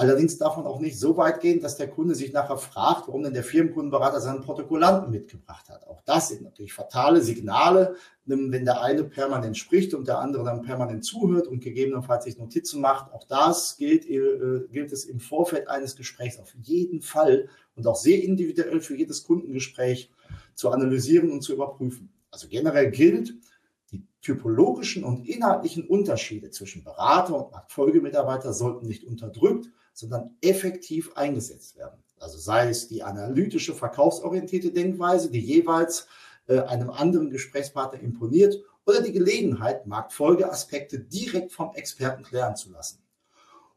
Allerdings 0.01 0.39
darf 0.39 0.57
man 0.57 0.65
auch 0.65 0.81
nicht 0.81 0.99
so 0.99 1.19
weit 1.19 1.41
gehen, 1.41 1.61
dass 1.61 1.77
der 1.77 1.91
Kunde 1.91 2.15
sich 2.15 2.33
nachher 2.33 2.57
fragt, 2.57 3.07
warum 3.07 3.23
denn 3.23 3.35
der 3.35 3.45
Firmenkundenberater 3.45 4.19
seinen 4.19 4.41
Protokollanten 4.41 5.11
mitgebracht 5.11 5.69
hat. 5.69 5.87
Auch 5.87 6.01
das 6.07 6.31
sind 6.31 6.41
natürlich 6.41 6.73
fatale 6.73 7.21
Signale, 7.21 7.97
wenn 8.25 8.65
der 8.65 8.81
eine 8.81 9.05
permanent 9.05 9.59
spricht 9.59 9.93
und 9.93 10.09
der 10.09 10.19
andere 10.19 10.43
dann 10.45 10.63
permanent 10.63 11.05
zuhört 11.05 11.49
und 11.49 11.61
gegebenenfalls 11.63 12.25
sich 12.25 12.39
Notizen 12.39 12.81
macht. 12.81 13.13
Auch 13.13 13.25
das 13.25 13.77
gilt, 13.77 14.09
äh, 14.09 14.63
gilt 14.73 14.91
es 14.91 15.05
im 15.05 15.21
Vorfeld 15.21 15.69
eines 15.69 15.97
Gesprächs 15.97 16.39
auf 16.39 16.55
jeden 16.63 17.03
Fall 17.03 17.51
und 17.77 17.87
auch 17.87 17.97
sehr 17.97 18.25
individuell 18.25 18.81
für 18.81 18.97
jedes 18.97 19.25
Kundengespräch 19.25 20.11
zu 20.55 20.71
analysieren 20.71 21.31
und 21.31 21.43
zu 21.43 21.53
überprüfen. 21.53 22.11
Also 22.31 22.49
generell 22.49 22.91
gilt, 22.91 23.35
die 23.93 24.07
typologischen 24.23 25.05
und 25.05 25.29
inhaltlichen 25.29 25.87
Unterschiede 25.87 26.49
zwischen 26.49 26.85
Berater 26.85 27.35
und 27.35 27.53
Marktfolgemitarbeiter 27.53 28.55
sollten 28.55 28.87
nicht 28.87 29.05
unterdrückt, 29.05 29.69
sondern 29.93 30.37
effektiv 30.41 31.13
eingesetzt 31.15 31.77
werden. 31.77 32.03
Also 32.19 32.39
sei 32.39 32.69
es 32.69 32.89
die 32.89 33.03
analytische, 33.03 33.75
verkaufsorientierte 33.75 34.73
Denkweise, 34.73 35.31
die 35.31 35.41
jeweils 35.41 36.07
äh, 36.47 36.61
einem 36.61 36.91
anderen 36.91 37.31
Gesprächspartner 37.31 38.01
imponiert, 38.01 38.63
oder 38.87 39.03
die 39.03 39.13
Gelegenheit, 39.13 39.87
Marktfolgeaspekte 39.87 41.01
direkt 41.01 41.53
vom 41.53 41.73
Experten 41.75 42.25
klären 42.25 42.57
zu 42.57 42.71
lassen. 42.73 42.99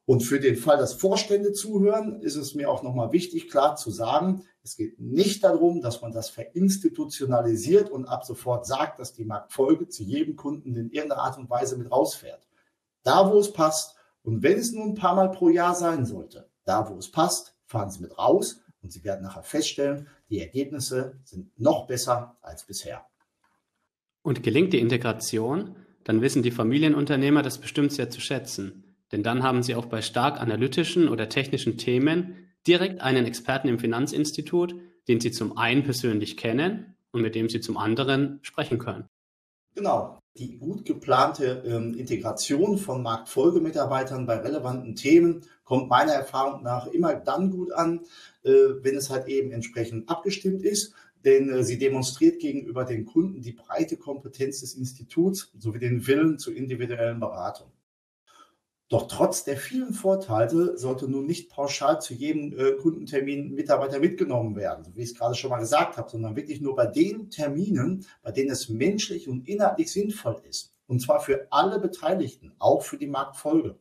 Und 0.05 0.21
für 0.21 0.39
den 0.39 0.57
Fall, 0.57 0.77
dass 0.77 0.93
Vorstände 0.93 1.53
zuhören, 1.53 2.21
ist 2.21 2.35
es 2.35 2.55
mir 2.55 2.69
auch 2.69 2.83
nochmal 2.83 3.11
wichtig, 3.13 3.49
klar 3.49 3.75
zu 3.77 3.89
sagen, 3.89 4.43
es 4.63 4.75
geht 4.75 4.99
nicht 4.99 5.43
darum, 5.43 5.81
dass 5.81 6.01
man 6.01 6.11
das 6.11 6.29
verinstitutionalisiert 6.29 7.89
und 7.89 8.05
ab 8.05 8.25
sofort 8.25 8.65
sagt, 8.65 8.99
dass 8.99 9.13
die 9.13 9.25
Marktfolge 9.25 9.87
zu 9.87 10.03
jedem 10.03 10.35
Kunden 10.35 10.75
in 10.75 10.89
irgendeiner 10.89 11.21
Art 11.21 11.37
und 11.37 11.49
Weise 11.49 11.77
mit 11.77 11.91
rausfährt. 11.91 12.47
Da, 13.03 13.31
wo 13.31 13.39
es 13.39 13.51
passt 13.51 13.95
und 14.23 14.41
wenn 14.41 14.57
es 14.57 14.71
nur 14.71 14.85
ein 14.85 14.95
paar 14.95 15.15
Mal 15.15 15.31
pro 15.31 15.49
Jahr 15.49 15.75
sein 15.75 16.05
sollte, 16.05 16.49
da, 16.65 16.89
wo 16.89 16.97
es 16.97 17.11
passt, 17.11 17.55
fahren 17.65 17.91
Sie 17.91 18.01
mit 18.01 18.17
raus 18.17 18.61
und 18.81 18.91
Sie 18.91 19.03
werden 19.03 19.23
nachher 19.23 19.43
feststellen, 19.43 20.07
die 20.29 20.39
Ergebnisse 20.39 21.19
sind 21.23 21.57
noch 21.59 21.87
besser 21.87 22.37
als 22.41 22.65
bisher. 22.65 23.05
Und 24.21 24.41
gelingt 24.41 24.71
die 24.73 24.79
Integration, 24.79 25.75
dann 26.05 26.21
wissen 26.21 26.43
die 26.43 26.51
Familienunternehmer 26.51 27.41
das 27.41 27.57
bestimmt 27.57 27.91
sehr 27.91 28.09
zu 28.09 28.21
schätzen. 28.21 28.95
Denn 29.11 29.23
dann 29.23 29.43
haben 29.43 29.61
Sie 29.61 29.75
auch 29.75 29.85
bei 29.85 30.01
stark 30.01 30.39
analytischen 30.41 31.07
oder 31.09 31.29
technischen 31.29 31.77
Themen 31.77 32.49
direkt 32.65 33.01
einen 33.01 33.25
Experten 33.25 33.67
im 33.67 33.79
Finanzinstitut, 33.79 34.75
den 35.07 35.19
Sie 35.19 35.31
zum 35.31 35.57
einen 35.57 35.83
persönlich 35.83 36.37
kennen 36.37 36.95
und 37.11 37.21
mit 37.21 37.35
dem 37.35 37.49
Sie 37.49 37.59
zum 37.59 37.77
anderen 37.77 38.39
sprechen 38.41 38.79
können. 38.79 39.09
Genau. 39.75 40.19
Die 40.37 40.57
gut 40.57 40.85
geplante 40.85 41.63
ähm, 41.63 41.93
Integration 41.93 42.79
von 42.79 43.03
Marktfolgemitarbeitern 43.03 44.25
bei 44.25 44.37
relevanten 44.37 44.95
Themen 44.95 45.41
kommt 45.63 45.89
meiner 45.89 46.13
Erfahrung 46.13 46.63
nach 46.63 46.87
immer 46.87 47.13
dann 47.13 47.51
gut 47.51 47.71
an, 47.71 48.01
äh, 48.43 48.51
wenn 48.81 48.95
es 48.95 49.11
halt 49.11 49.27
eben 49.27 49.51
entsprechend 49.51 50.09
abgestimmt 50.09 50.63
ist. 50.63 50.93
Denn 51.23 51.49
äh, 51.49 51.63
sie 51.63 51.77
demonstriert 51.77 52.39
gegenüber 52.39 52.83
den 52.83 53.05
Kunden 53.05 53.41
die 53.41 53.51
breite 53.51 53.95
Kompetenz 53.95 54.61
des 54.61 54.73
Instituts 54.73 55.51
sowie 55.59 55.79
den 55.79 56.07
Willen 56.07 56.39
zur 56.39 56.55
individuellen 56.55 57.19
Beratung. 57.19 57.72
Doch 58.93 59.07
trotz 59.07 59.43
der 59.43 59.57
vielen 59.57 59.91
Vorteile 59.91 60.77
sollte 60.77 61.07
nun 61.09 61.25
nicht 61.25 61.49
pauschal 61.49 61.99
zu 61.99 62.13
jedem 62.13 62.55
äh, 62.55 62.73
Kundentermin 62.73 63.55
Mitarbeiter 63.55 63.97
mitgenommen 63.97 64.55
werden, 64.55 64.85
so 64.85 64.95
wie 64.95 65.01
ich 65.01 65.09
es 65.09 65.17
gerade 65.17 65.33
schon 65.33 65.49
mal 65.49 65.57
gesagt 65.57 65.97
habe, 65.97 66.11
sondern 66.11 66.35
wirklich 66.35 66.61
nur 66.61 66.75
bei 66.75 66.85
den 66.85 67.31
Terminen, 67.31 68.05
bei 68.21 68.29
denen 68.29 68.51
es 68.51 68.69
menschlich 68.69 69.27
und 69.27 69.49
inhaltlich 69.49 69.91
sinnvoll 69.91 70.43
ist. 70.47 70.75
Und 70.85 70.99
zwar 70.99 71.21
für 71.21 71.47
alle 71.49 71.79
Beteiligten, 71.79 72.53
auch 72.59 72.83
für 72.83 72.99
die 72.99 73.07
Marktfolge. 73.07 73.79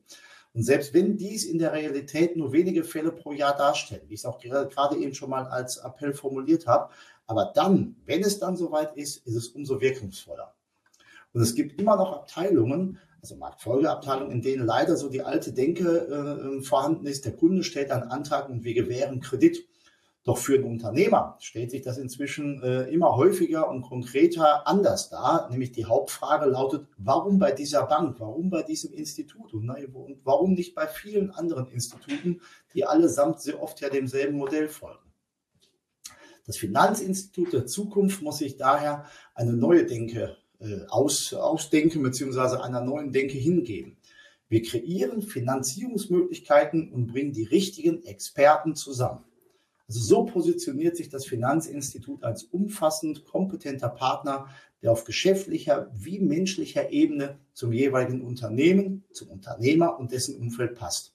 Und 0.54 0.62
selbst 0.62 0.94
wenn 0.94 1.18
dies 1.18 1.44
in 1.44 1.58
der 1.58 1.74
Realität 1.74 2.38
nur 2.38 2.54
wenige 2.54 2.82
Fälle 2.82 3.12
pro 3.12 3.32
Jahr 3.32 3.54
darstellen, 3.54 4.04
wie 4.08 4.14
ich 4.14 4.20
es 4.20 4.24
auch 4.24 4.38
gerade 4.38 4.96
eben 4.96 5.12
schon 5.12 5.28
mal 5.28 5.44
als 5.44 5.76
Appell 5.76 6.14
formuliert 6.14 6.66
habe, 6.66 6.90
aber 7.26 7.52
dann, 7.54 7.96
wenn 8.06 8.22
es 8.22 8.38
dann 8.38 8.56
soweit 8.56 8.96
ist, 8.96 9.26
ist 9.26 9.34
es 9.34 9.48
umso 9.48 9.78
wirkungsvoller. 9.78 10.54
Und 11.34 11.42
es 11.42 11.54
gibt 11.54 11.78
immer 11.78 11.96
noch 11.96 12.14
Abteilungen, 12.14 12.98
also 13.22 13.36
Marktfolgeabteilung, 13.36 14.32
in 14.32 14.42
denen 14.42 14.66
leider 14.66 14.96
so 14.96 15.08
die 15.08 15.22
alte 15.22 15.52
Denke 15.52 16.58
äh, 16.58 16.62
vorhanden 16.62 17.06
ist. 17.06 17.24
Der 17.24 17.32
Kunde 17.32 17.62
stellt 17.62 17.92
einen 17.92 18.10
Antrag 18.10 18.48
und 18.48 18.64
wir 18.64 18.74
gewähren 18.74 19.20
Kredit. 19.20 19.68
Doch 20.24 20.38
für 20.38 20.56
den 20.56 20.70
Unternehmer 20.70 21.36
stellt 21.40 21.72
sich 21.72 21.82
das 21.82 21.98
inzwischen 21.98 22.62
äh, 22.62 22.82
immer 22.92 23.16
häufiger 23.16 23.68
und 23.68 23.82
konkreter 23.82 24.68
anders 24.68 25.08
dar. 25.08 25.48
Nämlich 25.50 25.72
die 25.72 25.84
Hauptfrage 25.84 26.46
lautet, 26.46 26.86
warum 26.96 27.38
bei 27.38 27.52
dieser 27.52 27.86
Bank, 27.86 28.16
warum 28.18 28.50
bei 28.50 28.62
diesem 28.62 28.92
Institut 28.92 29.52
und, 29.52 29.66
ne, 29.66 29.88
und 29.92 30.20
warum 30.24 30.54
nicht 30.54 30.74
bei 30.74 30.86
vielen 30.86 31.30
anderen 31.30 31.68
Instituten, 31.68 32.40
die 32.74 32.84
allesamt 32.84 33.40
sehr 33.40 33.60
oft 33.60 33.80
ja 33.80 33.88
demselben 33.88 34.36
Modell 34.36 34.68
folgen. 34.68 35.12
Das 36.44 36.56
Finanzinstitut 36.56 37.52
der 37.52 37.66
Zukunft 37.66 38.22
muss 38.22 38.38
sich 38.38 38.56
daher 38.56 39.04
eine 39.34 39.52
neue 39.52 39.86
Denke 39.86 40.36
aus, 40.88 41.32
ausdenken 41.34 42.02
beziehungsweise 42.02 42.62
einer 42.62 42.80
neuen 42.80 43.12
Denke 43.12 43.38
hingeben. 43.38 43.96
Wir 44.48 44.62
kreieren 44.62 45.22
Finanzierungsmöglichkeiten 45.22 46.92
und 46.92 47.06
bringen 47.06 47.32
die 47.32 47.44
richtigen 47.44 48.04
Experten 48.04 48.74
zusammen. 48.74 49.24
Also 49.88 50.00
so 50.00 50.24
positioniert 50.24 50.96
sich 50.96 51.08
das 51.08 51.26
Finanzinstitut 51.26 52.22
als 52.22 52.44
umfassend 52.44 53.24
kompetenter 53.24 53.88
Partner, 53.88 54.48
der 54.82 54.92
auf 54.92 55.04
geschäftlicher 55.04 55.90
wie 55.94 56.18
menschlicher 56.18 56.90
Ebene 56.90 57.38
zum 57.54 57.72
jeweiligen 57.72 58.22
Unternehmen, 58.22 59.04
zum 59.12 59.28
Unternehmer 59.30 59.98
und 59.98 60.12
dessen 60.12 60.36
Umfeld 60.36 60.74
passt. 60.74 61.14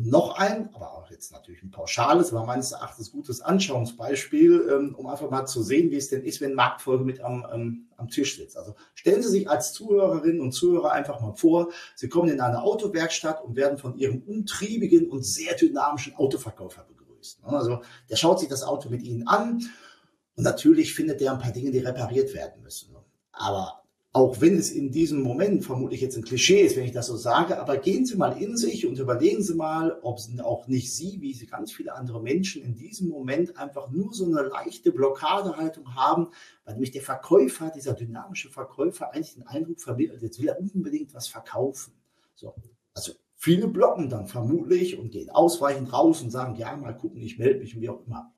Und 0.00 0.06
noch 0.06 0.38
ein, 0.38 0.70
aber 0.72 0.94
auch 0.94 1.10
jetzt 1.10 1.30
natürlich 1.30 1.62
ein 1.62 1.70
pauschales, 1.70 2.32
aber 2.32 2.46
meines 2.46 2.72
Erachtens 2.72 3.12
gutes 3.12 3.42
Anschauungsbeispiel, 3.42 4.66
ähm, 4.70 4.94
um 4.94 5.06
einfach 5.06 5.28
mal 5.28 5.44
zu 5.44 5.62
sehen, 5.62 5.90
wie 5.90 5.96
es 5.96 6.08
denn 6.08 6.22
ist, 6.22 6.40
wenn 6.40 6.54
Marktfolge 6.54 7.04
mit 7.04 7.20
am, 7.20 7.46
ähm, 7.52 7.86
am 7.98 8.08
Tisch 8.08 8.38
sitzt. 8.38 8.56
Also 8.56 8.76
stellen 8.94 9.22
Sie 9.22 9.28
sich 9.28 9.50
als 9.50 9.74
Zuhörerinnen 9.74 10.40
und 10.40 10.52
Zuhörer 10.52 10.92
einfach 10.92 11.20
mal 11.20 11.34
vor, 11.34 11.70
Sie 11.96 12.08
kommen 12.08 12.30
in 12.30 12.40
eine 12.40 12.62
Autowerkstatt 12.62 13.44
und 13.44 13.56
werden 13.56 13.76
von 13.76 13.94
Ihrem 13.98 14.22
umtriebigen 14.22 15.10
und 15.10 15.22
sehr 15.22 15.54
dynamischen 15.54 16.14
Autoverkäufer 16.14 16.86
begrüßt. 16.88 17.40
Also 17.44 17.82
der 18.08 18.16
schaut 18.16 18.40
sich 18.40 18.48
das 18.48 18.62
Auto 18.62 18.88
mit 18.88 19.02
Ihnen 19.02 19.28
an 19.28 19.60
und 20.34 20.44
natürlich 20.44 20.94
findet 20.94 21.20
er 21.20 21.34
ein 21.34 21.40
paar 21.40 21.52
Dinge, 21.52 21.72
die 21.72 21.80
repariert 21.80 22.32
werden 22.32 22.62
müssen. 22.62 22.96
Aber 23.32 23.82
auch 24.12 24.40
wenn 24.40 24.56
es 24.56 24.72
in 24.72 24.90
diesem 24.90 25.22
Moment 25.22 25.64
vermutlich 25.64 26.00
jetzt 26.00 26.16
ein 26.16 26.24
Klischee 26.24 26.62
ist, 26.62 26.76
wenn 26.76 26.84
ich 26.84 26.90
das 26.90 27.06
so 27.06 27.16
sage, 27.16 27.60
aber 27.60 27.76
gehen 27.76 28.04
Sie 28.04 28.16
mal 28.16 28.42
in 28.42 28.56
sich 28.56 28.84
und 28.86 28.98
überlegen 28.98 29.42
Sie 29.42 29.54
mal, 29.54 30.00
ob 30.02 30.18
auch 30.42 30.66
nicht 30.66 30.92
Sie, 30.92 31.20
wie 31.20 31.32
Sie 31.32 31.46
ganz 31.46 31.70
viele 31.70 31.94
andere 31.94 32.20
Menschen 32.20 32.62
in 32.62 32.74
diesem 32.74 33.08
Moment 33.08 33.56
einfach 33.56 33.88
nur 33.90 34.12
so 34.12 34.24
eine 34.24 34.42
leichte 34.42 34.90
Blockadehaltung 34.90 35.94
haben, 35.94 36.28
weil 36.64 36.74
nämlich 36.74 36.90
der 36.90 37.02
Verkäufer, 37.02 37.70
dieser 37.70 37.92
dynamische 37.92 38.50
Verkäufer 38.50 39.14
eigentlich 39.14 39.34
den 39.34 39.46
Eindruck 39.46 39.80
vermittelt, 39.80 40.22
jetzt 40.22 40.40
will 40.40 40.48
er 40.48 40.58
unbedingt 40.58 41.14
was 41.14 41.28
verkaufen. 41.28 41.92
So. 42.34 42.54
Also 42.94 43.12
viele 43.36 43.68
blocken 43.68 44.08
dann 44.08 44.26
vermutlich 44.26 44.98
und 44.98 45.12
gehen 45.12 45.30
ausweichend 45.30 45.92
raus 45.92 46.20
und 46.20 46.30
sagen, 46.30 46.56
ja, 46.56 46.76
mal 46.76 46.96
gucken, 46.96 47.22
ich 47.22 47.38
melde 47.38 47.60
mich 47.60 47.76
und 47.76 47.82
wie 47.82 47.88
auch 47.88 48.04
immer. 48.04 48.32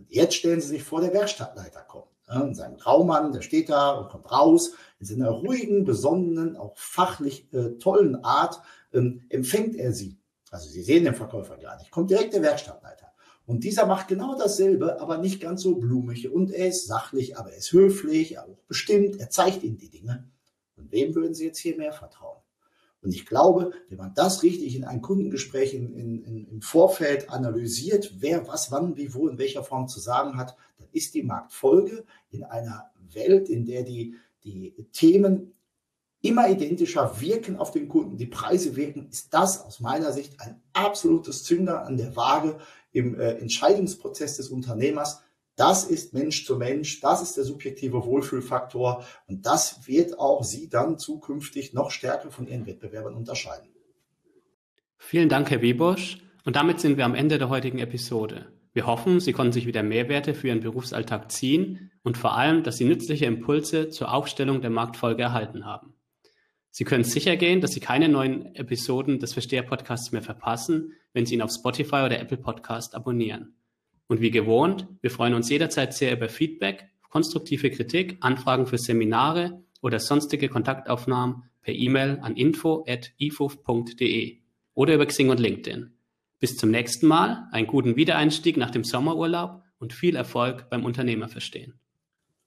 Und 0.00 0.10
jetzt 0.10 0.34
stellen 0.34 0.60
Sie 0.60 0.68
sich 0.68 0.82
vor, 0.82 1.00
der 1.00 1.12
Werkstattleiter 1.12 1.82
kommt 1.82 2.10
in 2.32 2.54
seinem 2.54 2.76
Graumann, 2.76 3.32
der 3.32 3.42
steht 3.42 3.68
da 3.68 3.90
und 3.90 4.08
kommt 4.08 4.30
raus. 4.30 4.72
In 5.00 5.06
seiner 5.06 5.30
ruhigen, 5.30 5.84
besonnenen, 5.84 6.56
auch 6.56 6.76
fachlich 6.76 7.52
äh, 7.52 7.70
tollen 7.78 8.22
Art 8.24 8.60
ähm, 8.92 9.22
empfängt 9.28 9.76
er 9.76 9.92
sie. 9.92 10.18
Also 10.50 10.68
Sie 10.68 10.82
sehen 10.82 11.04
den 11.04 11.14
Verkäufer 11.14 11.56
gar 11.56 11.78
nicht. 11.78 11.90
Kommt 11.90 12.10
direkt 12.10 12.34
der 12.34 12.42
Werkstattleiter. 12.42 13.12
Und 13.46 13.64
dieser 13.64 13.86
macht 13.86 14.08
genau 14.08 14.38
dasselbe, 14.38 15.00
aber 15.00 15.18
nicht 15.18 15.40
ganz 15.40 15.62
so 15.62 15.76
blumig. 15.76 16.30
Und 16.30 16.52
er 16.52 16.68
ist 16.68 16.86
sachlich, 16.86 17.36
aber 17.36 17.50
er 17.50 17.58
ist 17.58 17.72
höflich, 17.72 18.38
auch 18.38 18.58
bestimmt. 18.68 19.18
Er 19.18 19.30
zeigt 19.30 19.64
Ihnen 19.64 19.78
die 19.78 19.90
Dinge. 19.90 20.28
Und 20.76 20.92
wem 20.92 21.14
würden 21.14 21.34
Sie 21.34 21.46
jetzt 21.46 21.58
hier 21.58 21.76
mehr 21.76 21.92
vertrauen? 21.92 22.38
Und 23.02 23.14
ich 23.14 23.24
glaube, 23.24 23.72
wenn 23.88 23.98
man 23.98 24.14
das 24.14 24.42
richtig 24.42 24.76
in 24.76 24.84
ein 24.84 25.00
Kundengespräch 25.00 25.74
in, 25.74 25.94
in, 25.94 26.22
in, 26.22 26.46
im 26.46 26.62
Vorfeld 26.62 27.30
analysiert, 27.30 28.14
wer 28.18 28.46
was, 28.46 28.70
wann, 28.70 28.96
wie, 28.96 29.14
wo, 29.14 29.28
in 29.28 29.38
welcher 29.38 29.64
Form 29.64 29.88
zu 29.88 30.00
sagen 30.00 30.36
hat, 30.36 30.56
dann 30.78 30.88
ist 30.92 31.14
die 31.14 31.22
Marktfolge 31.22 32.04
in 32.30 32.44
einer 32.44 32.90
Welt, 33.12 33.48
in 33.48 33.64
der 33.64 33.84
die, 33.84 34.16
die 34.44 34.74
Themen 34.92 35.54
immer 36.22 36.50
identischer 36.50 37.20
wirken 37.20 37.56
auf 37.56 37.70
den 37.70 37.88
Kunden, 37.88 38.18
die 38.18 38.26
Preise 38.26 38.76
wirken, 38.76 39.08
ist 39.08 39.32
das 39.32 39.64
aus 39.64 39.80
meiner 39.80 40.12
Sicht 40.12 40.38
ein 40.40 40.60
absolutes 40.74 41.44
Zünder 41.44 41.86
an 41.86 41.96
der 41.96 42.14
Waage 42.16 42.58
im 42.92 43.18
äh, 43.18 43.32
Entscheidungsprozess 43.32 44.36
des 44.36 44.50
Unternehmers. 44.50 45.22
Das 45.60 45.84
ist 45.84 46.14
Mensch 46.14 46.46
zu 46.46 46.56
Mensch, 46.56 47.00
das 47.00 47.20
ist 47.20 47.36
der 47.36 47.44
subjektive 47.44 48.06
Wohlfühlfaktor 48.06 49.04
und 49.26 49.44
das 49.44 49.86
wird 49.86 50.18
auch 50.18 50.42
Sie 50.42 50.70
dann 50.70 50.96
zukünftig 50.96 51.74
noch 51.74 51.90
stärker 51.90 52.30
von 52.30 52.48
Ihren 52.48 52.64
Wettbewerbern 52.64 53.12
unterscheiden. 53.12 53.68
Vielen 54.96 55.28
Dank, 55.28 55.50
Herr 55.50 55.60
Wiebosch. 55.60 56.16
Und 56.46 56.56
damit 56.56 56.80
sind 56.80 56.96
wir 56.96 57.04
am 57.04 57.14
Ende 57.14 57.36
der 57.36 57.50
heutigen 57.50 57.78
Episode. 57.78 58.46
Wir 58.72 58.86
hoffen, 58.86 59.20
Sie 59.20 59.34
konnten 59.34 59.52
sich 59.52 59.66
wieder 59.66 59.82
Mehrwerte 59.82 60.32
für 60.32 60.48
Ihren 60.48 60.60
Berufsalltag 60.60 61.30
ziehen 61.30 61.90
und 62.04 62.16
vor 62.16 62.38
allem, 62.38 62.62
dass 62.62 62.78
Sie 62.78 62.86
nützliche 62.86 63.26
Impulse 63.26 63.90
zur 63.90 64.14
Aufstellung 64.14 64.62
der 64.62 64.70
Marktfolge 64.70 65.22
erhalten 65.22 65.66
haben. 65.66 65.92
Sie 66.70 66.84
können 66.84 67.04
sicher 67.04 67.36
gehen, 67.36 67.60
dass 67.60 67.72
Sie 67.72 67.80
keine 67.80 68.08
neuen 68.08 68.54
Episoden 68.54 69.18
des 69.18 69.34
Versteher-Podcasts 69.34 70.10
mehr 70.10 70.22
verpassen, 70.22 70.94
wenn 71.12 71.26
Sie 71.26 71.34
ihn 71.34 71.42
auf 71.42 71.52
Spotify 71.52 71.96
oder 72.06 72.18
Apple 72.18 72.38
Podcast 72.38 72.94
abonnieren. 72.94 73.59
Und 74.10 74.20
wie 74.20 74.32
gewohnt, 74.32 74.88
wir 75.02 75.12
freuen 75.12 75.34
uns 75.34 75.48
jederzeit 75.50 75.94
sehr 75.94 76.12
über 76.12 76.28
Feedback, 76.28 76.88
konstruktive 77.10 77.70
Kritik, 77.70 78.16
Anfragen 78.18 78.66
für 78.66 78.76
Seminare 78.76 79.62
oder 79.82 80.00
sonstige 80.00 80.48
Kontaktaufnahmen 80.48 81.44
per 81.62 81.74
E-Mail 81.74 82.18
an 82.20 82.34
info.ifuf.de 82.34 84.38
oder 84.74 84.94
über 84.96 85.06
Xing 85.06 85.30
und 85.30 85.38
LinkedIn. 85.38 85.92
Bis 86.40 86.56
zum 86.56 86.72
nächsten 86.72 87.06
Mal, 87.06 87.46
einen 87.52 87.68
guten 87.68 87.94
Wiedereinstieg 87.94 88.56
nach 88.56 88.72
dem 88.72 88.82
Sommerurlaub 88.82 89.62
und 89.78 89.92
viel 89.92 90.16
Erfolg 90.16 90.68
beim 90.70 90.84
Unternehmerverstehen. 90.84 91.78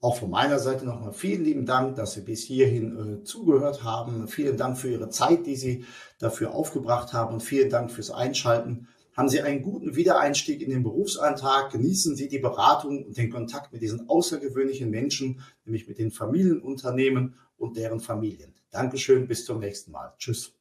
Auch 0.01 0.17
von 0.17 0.31
meiner 0.31 0.59
Seite 0.59 0.85
nochmal 0.85 1.13
vielen 1.13 1.45
lieben 1.45 1.65
Dank, 1.65 1.95
dass 1.95 2.11
Sie 2.11 2.23
bis 2.23 2.43
hierhin 2.43 3.21
äh, 3.21 3.23
zugehört 3.23 3.85
haben. 3.85 4.27
Vielen 4.27 4.57
Dank 4.57 4.77
für 4.77 4.89
Ihre 4.89 5.07
Zeit, 5.07 5.45
die 5.45 5.55
Sie 5.55 5.85
dafür 6.19 6.53
aufgebracht 6.53 7.13
haben 7.13 7.35
und 7.35 7.39
vielen 7.39 7.69
Dank 7.69 7.89
fürs 7.89 8.11
Einschalten. 8.11 8.89
Haben 9.15 9.29
Sie 9.29 9.41
einen 9.41 9.61
guten 9.61 9.95
Wiedereinstieg 9.95 10.61
in 10.61 10.71
den 10.71 10.83
Berufsalltag, 10.83 11.71
genießen 11.71 12.15
Sie 12.15 12.27
die 12.27 12.39
Beratung 12.39 13.05
und 13.05 13.17
den 13.17 13.29
Kontakt 13.29 13.71
mit 13.71 13.81
diesen 13.81 14.09
außergewöhnlichen 14.09 14.89
Menschen, 14.89 15.41
nämlich 15.65 15.87
mit 15.87 15.99
den 15.99 16.11
Familienunternehmen 16.11 17.35
und 17.57 17.77
deren 17.77 17.99
Familien. 17.99 18.53
Dankeschön, 18.71 19.27
bis 19.27 19.45
zum 19.45 19.59
nächsten 19.59 19.91
Mal. 19.91 20.13
Tschüss. 20.17 20.53